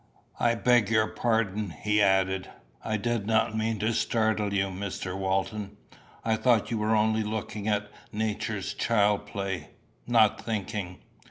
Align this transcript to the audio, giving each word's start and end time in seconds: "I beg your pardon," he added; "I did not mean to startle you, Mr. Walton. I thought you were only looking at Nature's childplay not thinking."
"I 0.39 0.55
beg 0.55 0.89
your 0.89 1.05
pardon," 1.05 1.69
he 1.79 2.01
added; 2.01 2.49
"I 2.83 2.97
did 2.97 3.27
not 3.27 3.55
mean 3.55 3.77
to 3.81 3.93
startle 3.93 4.51
you, 4.51 4.65
Mr. 4.69 5.15
Walton. 5.15 5.77
I 6.25 6.37
thought 6.37 6.71
you 6.71 6.79
were 6.79 6.95
only 6.95 7.21
looking 7.21 7.67
at 7.67 7.91
Nature's 8.11 8.73
childplay 8.73 9.67
not 10.07 10.41
thinking." 10.43 11.03